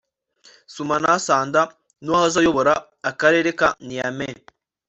[0.73, 1.61] Soumana Sanda
[2.03, 2.73] n’uwahoze ayobora
[3.09, 4.33] Akarere ka Niamey